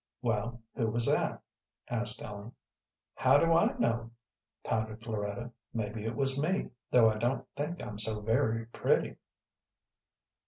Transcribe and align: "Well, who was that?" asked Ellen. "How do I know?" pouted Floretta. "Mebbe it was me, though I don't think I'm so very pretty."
"Well, 0.23 0.63
who 0.73 0.87
was 0.87 1.05
that?" 1.05 1.43
asked 1.87 2.23
Ellen. 2.23 2.53
"How 3.13 3.37
do 3.37 3.53
I 3.53 3.77
know?" 3.77 4.09
pouted 4.63 5.03
Floretta. 5.03 5.51
"Mebbe 5.75 5.97
it 5.97 6.15
was 6.15 6.39
me, 6.39 6.71
though 6.89 7.07
I 7.07 7.19
don't 7.19 7.47
think 7.55 7.83
I'm 7.83 7.99
so 7.99 8.19
very 8.21 8.65
pretty." 8.65 9.17